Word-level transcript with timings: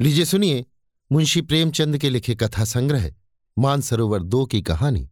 लीजिए 0.00 0.24
सुनिए, 0.24 0.66
मुंशी 1.12 1.40
प्रेमचंद 1.40 1.98
के 1.98 2.10
लिखे 2.10 2.34
कथा 2.34 2.64
संग्रह, 2.64 3.14
मानसरोवर 3.58 4.22
दो 4.22 4.46
की 4.46 4.62
कहानी, 4.62 5.10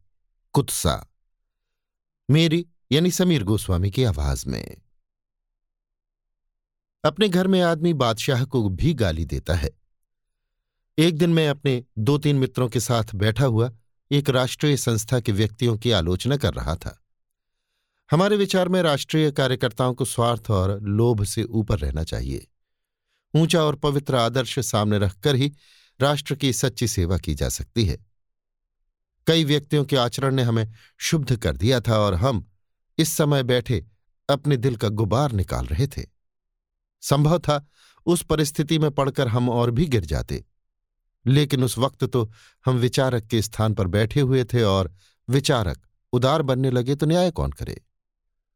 कुत्सा। 0.53 1.09
मेरी, 2.31 2.67
यानी 2.93 3.11
समीर 3.11 3.45
गोस्वामी 3.45 3.91
की 3.91 4.05
आवाज़ 4.05 4.49
में। 4.49 4.77
अपने 7.05 7.29
घर 7.29 7.47
में 7.47 7.61
आदमी 7.61 7.95
बादशाह 7.95 8.45
को 8.45 8.69
भी 8.69 8.95
गाली 8.95 9.25
देता 9.25 9.55
है। 9.55 9.71
एक 10.99 11.19
दिन 11.19 11.31
मैं 11.31 11.49
अपने 11.49 11.85
दो 11.99 12.19
तीन 12.19 12.37
मित्रों 12.37 12.69
के 12.69 12.81
साथ 12.81 13.05
बैठा 13.15 13.45
हुआ 13.45 13.73
एक 14.11 14.31
राष्ट्रीय 14.31 14.77
संस्था 14.77 15.21
के 15.21 15.33
व्यक्तियों 15.33 15.77
की 15.77 15.91
आलोचना 15.91 16.37
कर 16.37 16.55
रहा 16.55 16.77
था। 16.77 17.05
हमारे 18.11 18.37
विचार 18.37 18.69
में 18.69 18.83
राष्ट्रीय 18.83 19.31
कार्यकर्ताओं 19.31 19.95
को 19.95 20.05
स्वार्थ 20.05 20.51
और 20.51 20.81
लोभ 20.83 21.25
से 21.25 21.43
ऊपर 21.43 21.79
रहना 21.79 22.05
चाहिए। 22.05 22.47
ऊँचा 23.37 23.63
और 23.63 23.77
पवित्र 23.77 24.15
आदर्श 24.15 24.59
सामने 24.59 24.99
रखकर 24.99 25.35
ही 25.35 25.53
राष्ट्र 26.01 26.35
की 26.35 26.53
सच्ची 26.53 26.89
सेवा 26.89 27.19
की 27.19 27.35
जा 27.35 27.49
सकती 27.49 27.85
है। 27.85 28.07
कई 29.27 29.45
व्यक्तियों 29.45 29.85
के 29.85 29.97
आचरण 29.97 30.35
ने 30.35 30.43
हमें 30.43 30.73
शुद्ध 30.99 31.37
कर 31.37 31.57
दिया 31.57 31.81
था 31.81 31.99
और 31.99 32.15
हम 32.15 32.45
इस 32.99 33.09
समय 33.09 33.43
बैठे 33.43 33.87
अपने 34.29 34.57
दिल 34.57 34.77
का 34.77 34.89
गुबार 34.89 35.33
निकाल 35.33 35.67
रहे 35.67 35.87
थे। 35.87 36.03
संभव 37.01 37.39
था 37.39 37.67
उस 38.07 38.23
परिस्थिति 38.23 38.79
में 38.79 38.91
पड़कर 38.91 39.29
हम 39.29 39.49
और 39.51 39.71
भी 39.71 39.87
गिर 39.87 40.05
जाते। 40.05 40.45
लेकिन 41.27 41.65
उस 41.65 41.79
वक्त 41.79 42.05
तो 42.05 42.31
हम 42.67 42.77
विचारक 42.77 43.27
के 43.27 43.43
स्थान 43.43 43.75
पर 43.75 43.87
बैठे 43.87 44.21
हुए 44.21 44.45
थे 44.45 44.63
और 44.63 44.93
विचारक 45.29 45.87
उदार 46.13 46.43
बनने 46.43 46.71
लगे 46.71 46.95
तो 46.95 47.07
न्याय 47.07 47.31
कौन 47.31 47.51
करे? 47.51 47.81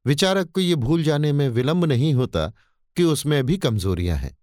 विचारक 0.06 0.50
को 0.50 0.60
ये 0.60 0.74
भूल 0.74 1.02
जाने 1.02 1.32
में 1.32 1.48
विलंब 1.48 1.84
नहीं 1.84 2.14
होता 2.14 2.52
कि 2.96 3.02
उसमें 3.02 3.46
भी 3.46 3.56
कमजोरियाँ 3.56 4.16
हैं। 4.18 4.39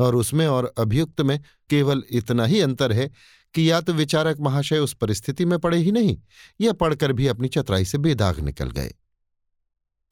और 0.00 0.16
उसमें 0.16 0.46
और 0.46 0.72
अभियुक्त 0.78 1.20
में 1.20 1.38
केवल 1.70 2.02
इतना 2.10 2.44
ही 2.44 2.60
अंतर 2.60 2.92
है 2.92 3.10
कि 3.54 3.70
या 3.70 3.80
तो 3.80 3.92
विचारक 3.92 4.40
महाशय 4.40 4.78
उस 4.78 4.94
परिस्थिति 4.94 5.44
में 5.44 5.58
पड़े 5.58 5.78
ही 5.78 5.92
नहीं, 5.92 6.16
या 6.60 6.72
पढ़कर 6.74 7.12
भी 7.12 7.26
अपनी 7.26 7.48
चतुराई 7.48 7.84
से 7.84 7.98
बेदाग 7.98 8.40
निकल 8.40 8.70
गए। 8.70 8.94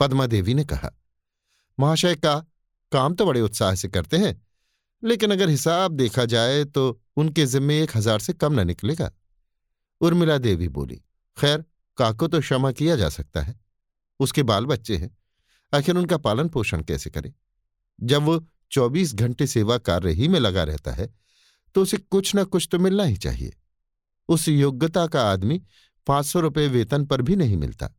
पद्मा 0.01 0.27
देवी 0.27 0.55
ने 0.55 0.65
कहा, 0.65 0.91
महाशय 1.79 2.15
का 2.17 2.35
काम 2.93 3.15
तो 3.15 3.27
बड़े 3.27 3.41
उत्साह 3.41 3.75
से 3.75 3.89
करते 3.89 4.17
हैं, 4.17 4.41
लेकिन 5.03 5.31
अगर 5.31 5.49
हिसाब 5.49 5.93
देखा 5.93 6.25
जाए 6.27 6.65
तो 6.67 7.01
उनके 7.17 7.47
जिम्मे 7.47 7.83
एक 7.83 7.97
हज़ार 7.97 8.19
से 8.21 8.33
कम 8.35 8.61
न 8.61 8.67
निकलेगा। 8.67 9.11
उर्मिला 10.01 10.39
देवी 10.39 10.69
बोली, 10.71 11.01
खैर, 11.37 11.65
काको 11.99 12.29
तो 12.29 12.41
क्षमा 12.41 12.73
किया 12.73 12.97
जा 12.97 13.09
सकता 13.11 13.41
है, 13.41 13.59
उसके 14.21 14.43
बाल 14.43 14.67
बच्चे 14.67 14.97
हैं, 14.97 15.17
आखिर 15.73 15.97
उनका 15.97 16.17
पालन 16.19 16.49
पोषण 16.49 16.83
कैसे 16.83 17.11
करे? 17.11 17.33
जब 17.99 18.23
वो 18.23 18.39
चौबीस 18.73 19.15
घंटे 19.15 19.47
सेवा 19.47 19.79
कार्य 19.81 20.11
ही 20.13 20.29
में 20.29 20.39
लगा 20.41 20.65
रहता 20.65 20.93
है 20.93 21.09
तो 21.75 21.83
उसे 21.83 21.97
कुछ 21.97 22.35
ना 22.35 22.45
कुछ 22.45 22.69
तो 22.73 22.79
मिलना 22.79 23.05
ही 23.05 23.17
चाहिए। 23.17 23.53
उस 24.29 24.49
योग्यता 24.49 25.07
का 25.07 25.23
आदमी 25.23 25.61
पाँच 26.07 26.27
सौ 26.27 26.41
रुपये 26.41 26.67
वेतन 26.69 27.05
पर 27.07 27.23
भी 27.23 27.37
नहीं 27.37 27.57
मिलता। 27.57 27.91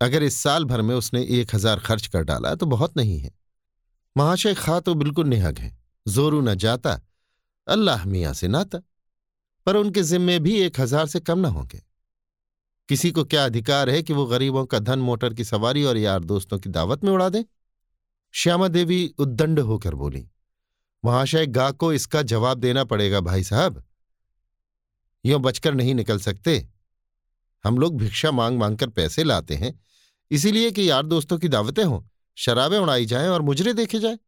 अगर 0.00 0.22
इस 0.22 0.36
साल 0.36 0.64
भर 0.64 0.82
में 0.82 0.94
उसने 0.94 1.22
एक 1.32 1.54
हज़ार 1.54 1.80
खर्च 1.80 2.06
कर 2.06 2.22
डाला 2.24 2.54
तो 2.54 2.66
बहुत 2.66 2.96
नहीं 2.96 3.18
है। 3.18 3.30
महाशय 4.16 4.54
खा 4.54 4.78
तो 4.80 4.94
बिल्कुल 4.94 5.26
निहग 5.26 5.58
है, 5.58 5.76
जोरू 6.06 6.40
न 6.40 6.54
जाता, 6.54 7.00
अल्लाह 7.66 8.04
मियाँ 8.06 8.32
से 8.34 8.48
नाता, 8.48 8.78
पर 9.66 9.76
उनके 9.76 10.02
जिम्मे 10.02 10.38
भी 10.38 10.58
एक 10.60 10.80
हज़ार 10.80 11.06
से 11.06 11.20
कम 11.20 11.38
न 11.38 11.44
होंगे। 11.46 11.82
किसी 12.88 13.10
को 13.10 13.24
क्या 13.24 13.44
अधिकार 13.44 13.90
है 13.90 14.02
कि 14.02 14.12
वो 14.12 14.26
गरीबों 14.26 14.64
का 14.66 14.78
धन 14.78 14.98
मोटर 15.00 15.34
की 15.34 15.44
सवारी 15.44 15.84
और 15.84 15.96
यार 15.96 16.24
दोस्तों 16.24 16.58
की 16.58 16.70
दावत 16.70 17.04
में 17.04 17.12
उड़ा 17.12 17.28
दें? 17.28 17.42
श्यामा 18.34 18.68
देवी 18.68 19.06
उद्दंड 19.18 19.60
होकर 19.60 19.94
बोली, 19.94 20.26
महाशय 21.04 21.46
गा 21.46 21.70
को 21.70 21.92
इसका 21.92 22.22
जवाब 22.22 22.58
देना 22.58 22.84
पड़ेगा 22.84 23.20
भाई 23.20 23.44
साहब। 23.44 23.82
यो 25.24 25.38
बचकर 25.38 25.74
नहीं 25.74 25.94
निकल 25.94 26.18
सकते। 26.18 26.56
हम 27.64 27.78
लोग 27.78 27.98
भिक्षा 27.98 28.30
मांग 28.30 28.58
मांग 28.58 28.78
कर 28.78 28.88
पैसे 28.88 29.24
लाते 29.24 29.54
हैं, 29.54 29.78
इसीलिए 30.30 30.70
कि 30.70 30.88
यार 30.90 31.06
दोस्तों 31.06 31.38
की 31.38 31.48
दावतें 31.48 31.84
हों, 31.84 32.02
शराबें 32.36 32.78
उड़ाई 32.78 33.06
जाएँ 33.06 33.28
और 33.28 33.42
मुजरे 33.42 33.74
देखे 33.74 33.98
जाए। 33.98 34.18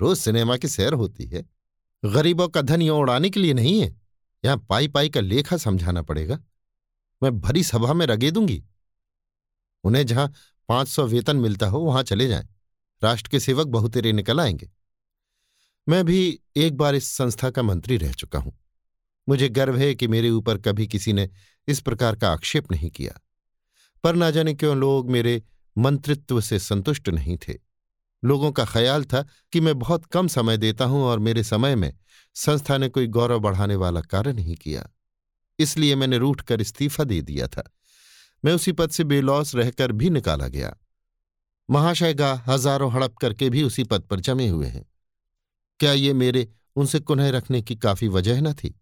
रोज 0.00 0.18
सिनेमा 0.18 0.56
की 0.56 0.68
सैर 0.68 0.92
होती 0.92 1.26
है। 1.26 1.44
गरीबों 2.02 2.48
का 2.48 2.62
धन 2.62 2.82
यो 2.82 2.98
उड़ाने 2.98 3.30
के 3.30 3.40
लिए 3.40 3.54
नहीं 3.54 3.80
है। 3.80 3.94
यहाँ 4.44 4.66
पाई 4.68 4.88
पाई 4.88 5.08
का 5.08 5.20
लेखा 5.20 5.56
समझाना 5.56 6.02
पड़ेगा। 6.02 6.38
मैं 7.22 7.38
भरी 7.40 7.62
सभा 7.64 7.92
में 7.92 8.06
रगे 8.06 8.30
दूँगी। 8.30 8.62
उन्हें 9.84 10.06
जहाँ 10.06 10.32
पाँच 10.68 10.88
सौ 10.88 11.06
वेतन 11.06 11.36
मिलता 11.36 11.66
हो, 11.66 11.78
वहाँ 11.78 12.02
चले 12.02 12.28
जाएँ। 12.28 12.48
राष्ट्र 13.02 13.28
के 13.28 13.40
सेवक 13.40 13.66
बहुतेरे 13.66 14.12
निकल 14.12 14.40
आएँगे। 14.40 14.70
मैं 15.88 16.04
भी 16.04 16.40
एक 16.56 16.76
बार 16.76 16.94
इस 16.94 17.04
संस्था 17.08 17.50
का 17.50 17.62
मंत्री 17.62 17.96
रह 17.96 18.12
चुका 18.12 18.38
हूँ। 18.38 18.58
मुझे 19.28 19.48
गर्व 19.48 19.76
है 19.76 19.94
कि 19.94 20.08
मेरे 20.08 20.30
ऊपर 20.30 20.58
कभी 20.58 20.86
किसी 20.86 21.12
ने 21.12 21.30
इस 21.68 21.80
प्रकार 21.80 22.16
का 22.16 22.32
आक्षेप 22.32 22.72
नहीं 22.72 22.90
किया। 22.90 23.20
पर 24.04 24.14
ना 24.14 24.30
जाने 24.30 24.54
क्यों 24.54 24.76
लोग 24.76 25.10
मेरे 25.10 25.42
मंत्रित्व 25.78 26.40
से 26.40 26.58
संतुष्ट 26.58 27.08
नहीं 27.08 27.36
थे। 27.36 27.54
लोगों 28.24 28.52
का 28.52 28.64
ख्याल 28.64 29.04
था 29.04 29.26
कि 29.52 29.60
मैं 29.60 29.78
बहुत 29.78 30.04
कम 30.04 30.28
समय 30.28 30.56
देता 30.56 30.84
हूँ 30.84 31.02
और 31.02 31.18
मेरे 31.18 31.44
समय 31.44 31.76
में 31.76 31.98
संस्था 32.34 32.78
ने 32.78 32.88
कोई 32.88 33.06
गौरव 33.06 33.38
बढ़ाने 33.38 33.74
वाला 33.74 34.00
कार्य 34.00 34.32
नहीं 34.32 34.56
किया। 34.56 34.90
इसलिए 35.58 35.94
मैंने 35.94 36.18
रूठ 36.18 36.40
कर 36.40 36.60
इस्तीफा 36.60 37.04
दे 37.04 37.22
दिया 37.22 37.46
था। 37.46 37.72
मैं 38.44 38.52
उसी 38.52 38.72
पद 38.72 38.90
से 38.90 39.04
बेलौस 39.04 39.54
रहकर 39.54 39.92
भी 39.92 40.10
निकाला 40.10 40.48
गया। 40.48 40.76
महाशय 41.70 42.14
गा 42.14 42.32
हज़ारों 42.46 42.92
हड़प 42.92 43.16
करके 43.16 43.48
भी 43.50 43.62
उसी 43.62 43.84
पद 43.84 44.02
पर 44.02 44.20
जमे 44.20 44.48
हुए 44.48 44.66
हैं। 44.66 44.84
क्या 45.80 45.92
ये 45.92 46.12
मेरे 46.14 46.46
उनसे 46.76 47.00
कुन्ह 47.00 47.28
रखने 47.30 47.60
की 47.62 47.76
काफ़ी 47.76 48.08
वजह 48.08 48.40
न 48.40 48.52
थी? 48.54 48.74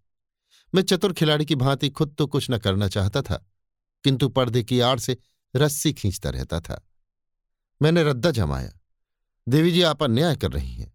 मैं 0.72 0.82
चतुर 0.82 1.12
खिलाड़ी 1.12 1.44
की 1.44 1.54
भांति 1.56 1.88
खुद 1.90 2.14
तो 2.18 2.26
कुछ 2.26 2.50
न 2.50 2.58
करना 2.58 2.88
चाहता 2.88 3.22
था, 3.22 3.36
किंतु 4.04 4.28
पर्दे 4.28 4.62
की 4.62 4.80
आड़ 4.80 4.98
से 4.98 5.16
रस्सी 5.54 5.92
खींचता 5.92 6.30
रहता 6.30 6.60
था। 6.60 6.80
मैंने 7.80 8.02
रद्दा 8.04 8.30
जमाया। 8.32 8.70
देवी 9.46 9.70
जी, 9.72 9.82
आप 9.82 10.02
अन्याय 10.02 10.36
कर 10.36 10.52
रही 10.52 10.74
हैं। 10.74 10.92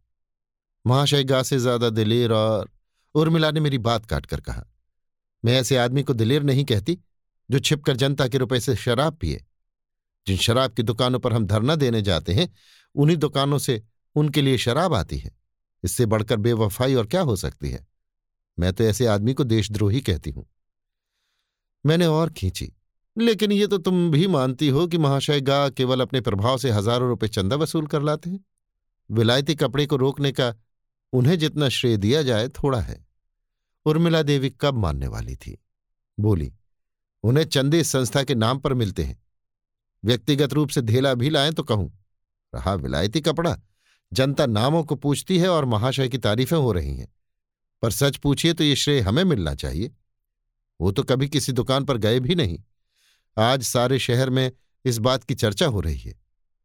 महाशय 0.86 1.24
गा 1.24 1.42
से 1.44 1.60
ज़्यादा 1.60 1.90
दिलेर 1.92 2.32
और 2.34 2.70
उर्मिला 3.16 3.52
ने 3.52 3.60
मेरी 3.60 3.78
बात 3.80 4.06
काटकर 4.06 4.42
कहा, 4.42 4.66
मैं 5.44 5.54
ऐसे 5.54 5.78
आदमी 5.78 6.04
को 6.04 6.14
दिलेर 6.16 6.44
नहीं 6.44 6.66
कहती 6.66 6.98
जो 7.50 7.60
छिपकर 7.60 7.96
जनता 7.96 8.28
के 8.28 8.38
रुपए 8.38 8.60
से 8.60 8.76
शराब 8.76 9.16
पिए। 9.16 9.44
जिन 10.28 10.38
शराब 10.38 10.74
की 10.74 10.84
दुकानों 10.84 11.20
पर 11.20 11.34
हम 11.34 11.46
धरना 11.46 11.76
देने 11.76 12.02
जाते 12.02 12.34
हैं, 12.34 12.50
उन्हीं 12.96 13.18
दुकानों 13.18 13.58
से 13.58 13.82
उनके 14.16 14.42
लिए 14.42 14.58
शराब 14.58 14.94
आती 14.94 15.18
है। 15.18 15.32
इससे 15.84 16.06
बढ़कर 16.06 16.38
बेवफाई 16.38 16.94
और 16.94 17.08
क्या 17.08 17.22
हो 17.22 17.36
सकती 17.36 17.70
है? 17.70 17.86
मैं 18.58 18.74
तो 18.74 18.84
ऐसे 18.84 19.06
आदमी 19.06 19.34
को 19.34 19.44
देशद्रोही 19.44 20.02
कहती 20.02 20.30
हूँ। 20.30 20.46
मैंने 21.86 22.06
और 22.06 22.30
खींची, 22.30 22.72
लेकिन 23.18 23.52
ये 23.52 23.68
तो 23.68 23.78
तुम 23.78 24.10
भी 24.12 24.28
मानती 24.28 24.68
हो 24.68 24.88
कि 24.88 24.98
महाशय 24.98 25.42
गा 25.42 25.70
केवल 25.70 26.02
अपने 26.02 26.22
प्रभाव 26.22 26.58
से 26.58 26.72
हज़ारों 26.72 27.10
रुपए 27.10 27.28
चंदा 27.28 27.56
वसूल 27.56 27.88
कर 27.88 28.02
लाते 28.02 28.30
हैं। 28.30 28.46
विलायती 29.10 29.56
कपड़े 29.56 29.86
को 29.86 29.96
रोकने 29.96 30.32
का 30.32 30.54
उन्हें 31.14 31.38
जितना 31.40 31.70
श्रेय 31.70 31.98
दिया 31.98 32.22
जाए 32.22 32.48
थोड़ा 32.48 32.80
है। 32.80 33.06
उर्मिला 33.86 34.22
देवी 34.22 34.50
कब 34.62 34.78
मानने 34.78 35.08
वाली 35.08 35.36
थी? 35.36 35.58
बोली, 36.18 36.52
उन्हें 37.24 37.46
चंदे 37.46 37.80
इस 37.80 37.92
संस्था 37.92 38.24
के 38.24 38.36
नाम 38.36 38.60
पर 38.60 38.74
मिलते 38.74 39.04
हैं। 39.04 39.23
व्यक्तिगत 40.04 40.54
रूप 40.54 40.70
से 40.70 40.82
धेला 40.82 41.14
भी 41.14 41.30
लाएँ 41.30 41.52
तो 41.52 41.64
कहूँ, 41.64 41.92
रहा 42.54 42.74
विलायती 42.74 43.22
कपड़ा। 43.22 43.58
जनता 44.14 44.46
नामों 44.46 44.84
को 44.84 44.96
पूछती 44.96 45.38
है 45.40 45.50
और 45.50 45.66
महाशय 45.66 46.10
की 46.10 46.18
तारीफें 46.18 46.58
हो 46.58 46.72
रही 46.72 46.96
हैं। 46.98 47.08
पर 47.82 47.92
सच 47.92 48.18
पूछिए 48.18 48.54
तो 48.54 48.64
ये 48.64 48.76
श्रेय 48.76 49.00
हमें 49.02 49.24
मिलना 49.24 49.54
चाहिए। 49.56 49.92
वो 50.80 50.92
तो 50.92 51.04
कभी 51.04 51.30
किसी 51.30 51.52
दुकान 51.52 51.86
पर 51.86 51.98
गए 51.98 52.20
भी 52.20 52.36
नहीं। 52.36 52.60
आज 53.38 53.64
सारे 53.64 54.00
शहर 54.00 54.30
में 54.30 54.52
इस 54.86 54.98
बात 54.98 55.24
की 55.24 55.36
चर्चा 55.36 55.66
हो 55.66 55.82
रही 55.82 55.98
है। 55.98 56.14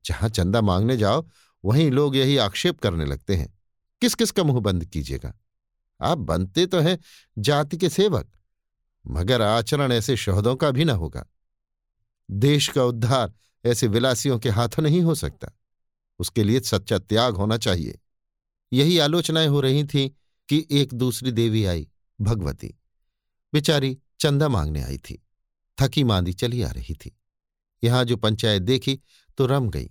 जहाँ 0.04 0.28
चंदा 0.28 0.60
मांगने 0.60 0.96
जाओ, 0.96 1.26
वहीं 1.64 1.90
लोग 1.90 2.16
यही 2.16 2.36
आक्षेप 2.36 2.78
करने 2.80 3.04
लगते 3.04 3.36
हैं। 3.36 3.58
किस 4.02 4.14
किस 4.14 4.30
का 4.30 4.42
मुँह 4.42 4.60
बंद 4.60 4.84
कीजिएगा? 4.84 5.32
आप 6.00 6.18
बनते 6.18 6.66
तो 6.66 6.80
हैं 6.80 6.98
जाति 7.38 7.76
के 7.76 7.88
सेवक, 7.88 8.28
मगर 9.04 9.42
आचरण 9.42 9.92
ऐसे 9.92 10.16
शहदों 10.16 10.54
का 10.56 10.70
भी 10.70 10.84
न 10.84 10.90
होगा। 10.90 11.24
देश 12.30 12.68
का 12.68 12.84
उद्धार 12.84 13.32
ऐसे 13.64 13.86
विलासियों 13.86 14.38
के 14.38 14.48
हाथों 14.48 14.82
नहीं 14.82 15.02
हो 15.02 15.14
सकता। 15.14 15.48
उसके 16.18 16.44
लिए 16.44 16.60
सच्चा 16.60 16.98
त्याग 16.98 17.34
होना 17.34 17.56
चाहिए। 17.56 17.98
यही 18.72 18.98
आलोचनाएँ 18.98 19.46
हो 19.46 19.60
रही 19.60 19.84
थीं 19.84 20.10
कि 20.48 20.66
एक 20.70 20.94
दूसरी 20.94 21.32
देवी 21.32 21.64
आई, 21.64 21.88
भगवती। 22.20 22.78
बेचारी 23.52 23.98
चंदा 24.20 24.48
मांगने 24.48 24.82
आई 24.82 24.98
थी। 24.98 25.26
थकी 25.80 26.04
मांदी 26.04 26.32
चली 26.32 26.62
आ 26.62 26.70
रही 26.70 26.94
थी। 26.94 27.18
यहाँ 27.84 28.04
जो 28.04 28.16
पंचायत 28.16 28.62
देखी 28.62 29.00
तो 29.38 29.46
रम 29.46 29.70
गई। 29.70 29.90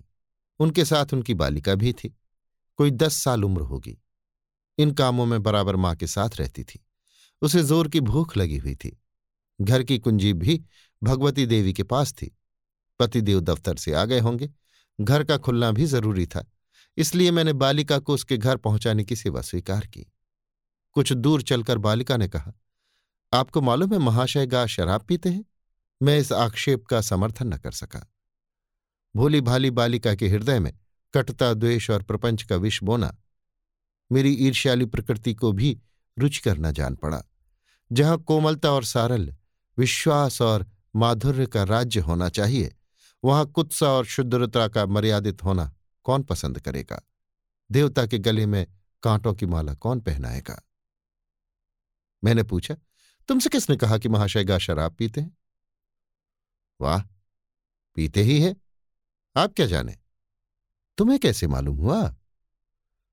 उनके 0.60 0.86
साथ 0.86 1.06
उनकी 1.14 1.34
बालिका 1.34 1.76
भी 1.76 1.94
थी। 1.94 2.18
कोई 2.78 2.92
दस 2.92 3.14
साल 3.14 3.44
उम्र 3.44 3.62
होगी। 3.62 4.02
इन 4.78 4.92
कामों 4.92 5.26
में 5.26 5.44
बराबर 5.44 5.76
माँ 5.76 5.96
के 5.96 6.08
साथ 6.08 6.30
रहती 6.36 6.64
थी। 6.64 6.86
उसे 7.42 7.64
ज़ोर 7.64 7.88
की 7.88 8.00
भूख 8.00 8.38
लगी 8.38 8.58
हुई 8.58 8.76
थी। 8.76 9.02
घर 9.62 9.84
की 9.84 10.00
कुंजी 10.00 10.34
भी 10.34 10.64
भगवती 11.02 11.46
देवी 11.46 11.74
के 11.74 11.84
पास 11.84 12.14
थी। 12.14 12.36
पतिदेव 13.00 13.40
दफ्तर 13.42 13.76
से 13.76 13.94
आ 13.94 14.06
गए 14.06 14.20
होंगे। 14.20 14.50
घर 15.00 15.24
का 15.24 15.38
खुलना 15.38 15.72
भी 15.72 15.86
ज़रूरी 15.86 16.26
था, 16.28 16.46
इसलिए 16.98 17.32
मैंने 17.32 17.54
बालिका 17.54 17.98
को 18.00 18.14
उसके 18.14 18.38
घर 18.38 18.58
पहुँचाने 18.58 19.04
की 19.04 19.16
सेवा 19.16 19.42
स्वीकार 19.42 19.86
की। 19.88 20.06
कुछ 20.96 21.14
दूर 21.14 21.42
चलकर 21.42 21.78
बालिका 21.78 22.18
ने 22.18 22.28
कहा, 22.28 22.54
आपको 23.34 23.62
मालूम 23.62 23.94
है 23.94 24.00
महाशय 24.00 24.46
गा 24.46 24.66
शराब 24.66 25.02
पीते 25.02 25.30
हैं? 25.30 25.46
मैं 26.02 26.18
इस 26.20 26.32
आक्षेप 26.32 26.86
का 26.86 27.02
समर्थन 27.02 27.54
न 27.54 27.58
कर 27.58 27.72
सका। 27.72 28.06
भोली 29.16 29.42
भाली 29.42 29.72
बालिका 29.72 30.14
के 30.16 30.28
हृदय 30.30 30.60
में 30.60 30.74
कटता, 31.14 31.54
द्वेष 31.54 31.90
और 31.90 32.04
प्रपंच 32.04 32.44
का 32.44 32.56
विष 32.56 32.82
बोना, 32.84 33.16
मेरी 34.12 34.34
ईर्ष्याली 34.38 34.86
प्रकृति 34.86 35.34
को 35.34 35.52
भी 35.52 35.78
रुचिकर 36.18 36.58
न 36.58 36.72
जान 36.72 36.96
पड़ा, 36.96 37.22
जहाँ 37.92 38.18
कोमलता 38.18 38.72
और 38.72 38.84
सारल 38.84 39.34
विश्वास 39.78 40.42
और 40.42 40.66
माधुर्य 40.98 41.46
का 41.46 41.64
राज्य 41.64 42.00
होना 42.00 42.30
चाहिए। 42.30 42.76
वहाँ 43.24 43.46
कुत्सा 43.46 43.88
और 43.88 44.06
शुद्धता 44.06 44.68
का 44.68 44.86
मर्यादित 44.86 45.44
होना 45.44 45.74
कौन 46.04 46.24
पसंद 46.24 46.60
करेगा? 46.60 47.02
देवता 47.72 48.06
के 48.06 48.18
गले 48.18 48.46
में 48.46 48.68
कांटों 49.04 49.34
की 49.34 49.46
माला 49.46 49.74
कौन 49.74 50.00
पहनाएगा? 50.02 50.62
मैंने 52.24 52.44
पूछा, 52.44 52.76
तुमसे 53.28 53.50
किसने 53.50 53.78
कहा 53.78 53.98
कि 53.98 54.10
महाशय 54.10 54.44
गा 54.44 54.58
शराब 54.58 54.96
पीते 54.96 55.22
हैं? 55.22 55.38
वाह, 56.82 57.02
पीते 57.96 58.24
ही 58.24 58.42
है। 58.42 58.56
आप 59.38 59.54
क्या 59.54 59.66
जाने? 59.66 59.98
तुम्हें 60.98 61.20
कैसे 61.20 61.48
मालूम 61.48 61.78
हुआ? 61.78 62.16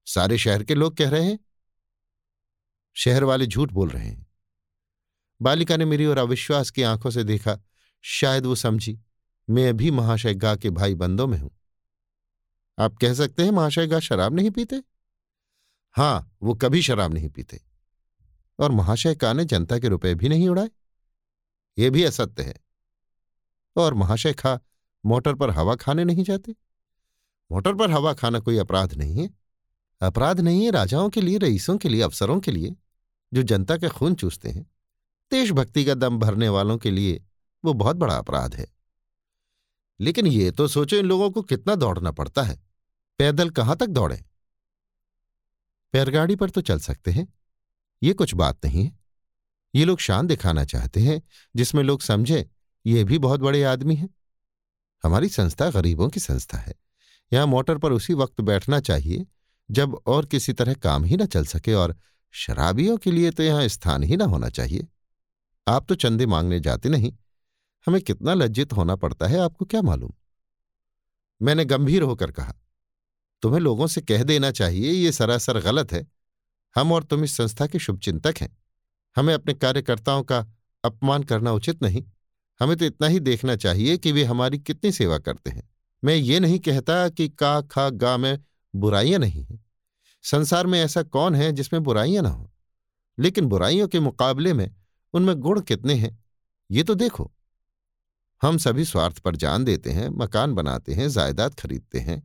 सारे 0.06 0.38
शहर 0.38 0.62
के 0.62 0.74
लोग 0.74 0.96
कह 0.96 1.10
रहे 1.10 1.24
हैं। 1.24 1.38
शहर 2.94 3.24
वाले 3.24 3.46
झूठ 3.46 3.72
बोल 3.72 3.88
रहे 3.88 4.08
हैं। 4.08 4.26
बालिका 5.42 5.76
ने 5.76 5.84
मेरी 5.84 6.06
और 6.06 6.18
अविश्वास 6.18 6.70
की 6.70 6.82
आँखों 6.82 7.10
से 7.10 7.24
देखा 7.24 7.58
शायद 8.06 8.46
वो 8.46 8.54
समझी, 8.54 9.00
मैं 9.50 9.76
भी 9.76 9.90
महाशय 9.90 10.34
गा 10.34 10.56
के 10.56 10.70
भाई 10.70 10.94
बंदों 10.94 11.26
में 11.26 11.38
हूँ। 11.38 11.50
आप 12.78 12.96
कह 12.96 13.14
सकते 13.14 13.42
हैं 13.42 13.50
महाशय 13.50 13.86
गा 13.86 14.00
शराब 14.00 14.34
नहीं 14.34 14.50
पीते? 14.50 14.82
हाँ, 15.92 16.36
वो 16.42 16.54
कभी 16.54 16.82
शराब 16.82 17.14
नहीं 17.14 17.28
पीते। 17.28 17.60
और 18.58 18.72
महाशय 18.72 19.14
का 19.14 19.32
ने 19.32 19.44
जनता 19.44 19.78
के 19.78 19.88
रुपए 19.88 20.14
भी 20.14 20.28
नहीं 20.28 20.48
उड़ाए? 20.48 20.70
ये 21.78 21.90
भी 21.90 22.04
असत्य 22.04 22.42
है। 22.42 22.54
और 23.76 23.94
महाशय 23.94 24.32
खा, 24.32 24.60
मोटर 25.06 25.34
पर 25.34 25.50
हवा 25.50 25.74
खाने 25.74 26.04
नहीं 26.04 26.24
जाते? 26.24 26.54
मोटर 27.52 27.74
पर 27.74 27.90
हवा 27.90 28.14
खाना 28.14 28.38
कोई 28.38 28.58
अपराध 28.58 28.94
नहीं 28.94 29.22
है। 29.22 29.30
अपराध 30.02 30.40
नहीं 30.40 30.64
है 30.64 30.70
राजाओं 30.70 31.10
के 31.10 31.20
लिए, 31.20 31.38
रईसों 31.38 31.78
के 31.78 31.88
लिए, 31.88 32.02
अफसरों 32.02 32.40
के 32.40 32.50
लिए, 32.50 32.76
जो 33.34 33.42
जनता 33.42 33.76
के 33.76 33.88
खून 33.88 34.14
चूसते 34.14 34.50
हैं। 34.50 34.70
देशभक्ति 35.30 35.84
का 35.84 35.94
दम 35.94 36.18
भरने 36.18 36.48
वालों 36.48 36.78
के 36.78 36.90
लिए 36.90 37.24
वो 37.64 37.72
बहुत 37.72 37.96
बड़ा 37.96 38.16
अपराध 38.16 38.54
है। 38.54 38.66
लेकिन 40.00 40.26
ये 40.26 40.50
तो 40.50 40.68
सोचो 40.68 40.96
इन 40.96 41.06
लोगों 41.06 41.30
को 41.30 41.42
कितना 41.42 41.74
दौड़ना 41.74 42.10
पड़ता 42.10 42.42
है। 42.42 42.62
पैदल 43.18 43.50
कहाँ 43.50 43.76
तक 43.76 43.86
दौड़े? 43.86 44.24
पैरगाड़ी 45.92 46.36
पर 46.36 46.50
तो 46.50 46.60
चल 46.60 46.78
सकते 46.78 47.10
हैं। 47.10 47.34
ये 48.02 48.12
कुछ 48.12 48.34
बात 48.34 48.66
नहीं 48.66 48.84
है। 48.84 48.98
ये 49.74 49.84
लोग 49.84 49.98
शान 49.98 50.26
दिखाना 50.26 50.64
चाहते 50.64 51.00
हैं, 51.00 51.22
जिसमें 51.56 51.82
लोग 51.82 52.02
समझे, 52.02 52.50
ये 52.86 53.04
भी 53.04 53.18
बहुत 53.18 53.40
बड़े 53.40 53.62
आदमी 53.62 53.96
हैं। 53.96 54.14
हमारी 55.04 55.28
संस्था 55.28 55.70
गरीबों 55.70 56.08
की 56.08 56.20
संस्था 56.20 56.58
है। 56.58 56.74
यहाँ 57.32 57.46
मोटर 57.46 57.78
पर 57.78 57.92
उसी 57.92 58.14
वक्त 58.14 58.40
बैठना 58.40 58.80
चाहिए, 58.80 59.26
जब 59.70 60.02
और 60.06 60.26
किसी 60.26 60.52
तरह 60.52 60.74
काम 60.74 61.04
ही 61.04 61.16
ना 61.16 61.26
चल 61.26 61.44
सके 61.44 61.74
और 61.74 61.96
शराबियों 62.30 62.96
के 62.96 63.10
लिए 63.10 63.30
तो 63.30 63.42
यहाँ 63.42 63.68
स्थान 63.68 64.02
ही 64.02 64.16
ना 64.16 64.24
होना 64.24 64.48
चाहिए। 64.48 64.86
आप 65.68 65.86
तो 65.88 65.94
चंदे 65.94 66.26
मांगने 66.26 66.60
जाते 66.60 66.88
नहीं। 66.88 67.12
हमें 67.86 68.00
कितना 68.02 68.34
लज्जित 68.34 68.72
होना 68.72 68.96
पड़ता 68.96 69.26
है 69.26 69.38
आपको 69.38 69.64
क्या 69.64 69.82
मालूम? 69.82 70.12
मैंने 71.42 71.64
गंभीर 71.64 72.02
होकर 72.02 72.30
कहा, 72.30 72.54
तुम्हें 73.42 73.60
लोगों 73.60 73.86
से 73.86 74.00
कह 74.00 74.22
देना 74.22 74.50
चाहिए, 74.50 74.90
ये 74.90 75.12
सरासर 75.12 75.60
गलत 75.60 75.92
है। 75.92 76.06
हम 76.76 76.92
और 76.92 77.04
तुम 77.04 77.24
इस 77.24 77.36
संस्था 77.36 77.66
के 77.66 77.78
शुभचिंतक 77.78 78.34
हैं। 78.40 78.56
हमें 79.16 79.34
अपने 79.34 79.54
कार्यकर्ताओं 79.54 80.22
का 80.22 80.46
अपमान 80.84 81.22
करना 81.22 81.52
उचित 81.52 81.82
नहीं। 81.82 82.04
हमें 82.60 82.76
तो 82.76 82.84
इतना 82.84 83.06
ही 83.06 83.20
देखना 83.20 83.56
चाहिए 83.56 83.96
कि 83.98 84.12
वे 84.12 84.24
हमारी 84.24 84.58
कितनी 84.58 84.92
सेवा 84.92 85.18
करते 85.18 85.50
हैं। 85.50 85.70
मैं 86.04 86.14
ये 86.14 86.40
नहीं 86.40 86.58
कहता 86.58 87.08
कि 87.08 87.28
का, 87.28 87.60
खा, 87.60 87.90
गा 87.90 88.16
में 88.16 88.38
बुराइयाँ 88.76 89.18
नहीं 89.20 89.44
हैं। 89.44 89.64
संसार 90.22 90.66
में 90.66 90.80
ऐसा 90.80 91.02
कौन 91.02 91.34
है 91.34 91.52
जिसमें 91.52 91.82
बुराइयाँ 91.82 92.22
ना 92.22 92.28
हो? 92.28 92.50
लेकिन 93.18 93.46
बुराइयों 93.46 93.88
के 93.88 94.00
मुकाबले 94.00 94.52
में 94.52 94.74
उनमें 95.14 95.36
गुण 95.36 95.60
कितने 95.60 95.94
हैं, 95.94 96.24
ये 96.70 96.82
तो 96.82 96.94
देखो। 96.94 97.32
हम 98.44 98.56
सभी 98.58 98.84
स्वार्थ 98.84 99.18
पर 99.18 99.36
जान 99.36 99.64
देते 99.64 99.90
हैं, 99.90 100.08
मकान 100.08 100.54
बनाते 100.54 100.94
हैं, 100.94 101.08
जायदाद 101.08 101.54
खरीदते 101.54 101.98
हैं 101.98 102.22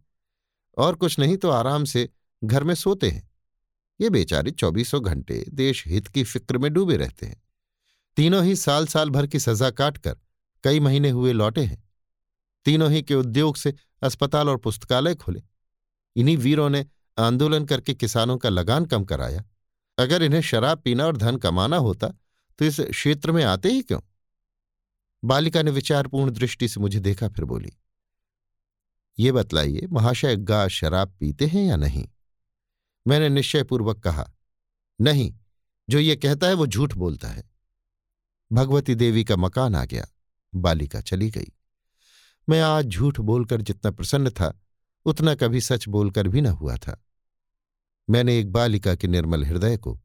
और 0.78 0.96
कुछ 0.96 1.18
नहीं 1.20 1.38
तो 1.38 1.50
आराम 1.50 1.86
से 1.86 2.08
घर 2.44 2.64
में 2.64 2.74
सोते 2.76 3.10
हैं। 3.10 3.30
ये 4.00 4.10
बेचारे 4.10 4.52
चौबीसों 4.52 5.04
घंटे 5.06 5.44
देश 5.50 5.84
हित 5.88 6.08
की 6.08 6.24
फ़िक्र 6.24 6.58
में 6.58 6.72
डूबे 6.74 6.98
रहते 6.98 7.26
हैं। 7.26 7.42
तीनों 8.18 8.44
ही 8.46 8.56
साल 8.56 8.88
साल 8.88 9.10
भर 9.10 9.28
की 9.28 9.40
सजा 9.40 9.70
काटकर 9.70 10.18
कई 10.64 10.80
महीने 10.80 11.10
हुए 11.10 11.34
लौटे 11.34 11.62
हैं। 11.62 11.84
तीनों 12.66 12.92
ही 12.92 13.02
के 13.02 13.16
उद्योग 13.16 13.56
से 13.56 13.74
अस्पताल 14.04 14.50
और 14.50 14.58
पुस्तकालय 14.58 15.16
खुले। 15.16 15.44
इन्हीं 16.16 16.38
वीरों 16.38 16.70
ने 16.70 16.86
आंदोलन 17.18 17.66
करके 17.66 17.94
किसानों 17.94 18.38
का 18.38 18.50
लगान 18.50 18.86
कम 18.86 19.04
कराया। 19.04 19.44
अगर 19.98 20.24
इन्हें 20.24 20.42
शराब 20.42 20.82
पीना 20.82 21.06
और 21.06 21.18
धन 21.18 21.38
कमाना 21.38 21.78
होता 21.78 22.08
तो 22.60 22.66
इस 22.66 22.80
क्षेत्र 22.80 23.32
में 23.32 23.44
आते 23.44 23.72
ही 23.72 23.82
क्यों? 23.82 24.00
बालिका 25.24 25.62
ने 25.62 25.72
विचारपूर्ण 25.72 26.32
दृष्टि 26.32 26.68
से 26.68 26.80
मुझे 26.80 27.00
देखा, 27.00 27.28
फिर 27.30 27.46
बोली, 27.46 27.72
ये 29.20 29.32
बतलाइए, 29.32 29.88
महाशय 29.92 30.36
गा 30.36 30.68
शराब 30.68 31.18
पीते 31.20 31.48
हैं 31.48 31.66
या 31.66 31.76
नहीं? 31.76 32.10
मैंने 33.08 33.30
निश्चयपूर्वक 33.30 34.00
कहा, 34.00 34.32
नहीं, 35.02 35.36
जो 35.90 36.00
ये 36.00 36.16
कहता 36.16 36.48
है 36.48 36.54
वो 36.54 36.68
झूठ 36.68 36.94
बोलता 36.94 37.28
है। 37.28 37.50
भगवती 38.52 38.96
देवी 38.96 39.24
का 39.24 39.36
मकान 39.36 39.76
आ 39.76 39.86
गया, 39.86 40.08
बालिका 40.56 41.02
चली 41.02 41.30
गई। 41.30 41.48
मैं 42.50 42.62
आज 42.62 42.86
झूठ 42.86 43.20
बोलकर 43.20 43.62
जितना 43.62 43.92
प्रसन्न 43.92 44.30
था, 44.30 44.62
उतना 45.06 45.36
कभी 45.36 45.62
सच 45.62 45.88
बोलकर 45.88 46.28
भी 46.28 46.42
न 46.42 46.46
हुआ 46.46 46.78
था। 46.78 47.06
मैंने 48.10 48.40
एक 48.40 48.52
बालिका 48.52 48.96
के 48.96 49.08
निर्मल 49.08 49.46
हृदय 49.46 49.78
को 49.78 50.02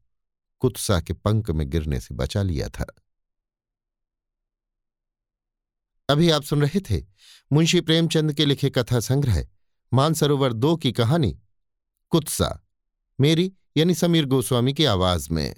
कुत्सा 0.59 1.01
के 1.01 1.13
पंख 1.13 1.51
में 1.51 1.69
गिरने 1.69 1.99
से 1.99 2.15
बचा 2.15 2.41
लिया 2.41 2.69
था। 2.69 2.85
अभी 6.09 6.29
आप 6.29 6.43
सुन 6.43 6.61
रहे 6.61 6.79
थे 6.79 7.05
मुंशी 7.53 7.81
प्रेमचंद 7.81 8.33
के 8.33 8.45
लिखे 8.45 8.69
कथा 8.69 8.99
संग्रह, 8.99 9.47
मानसरोवर 9.93 10.53
दो 10.53 10.75
की 10.75 10.91
कहानी, 10.91 11.39
कुत्सा, 12.09 12.67
मेरी 13.19 13.53
यानी 13.77 13.93
समीर 13.93 14.25
गोस्वामी 14.25 14.73
की 14.73 14.85
आवाज़ 14.85 15.29
में। 15.31 15.55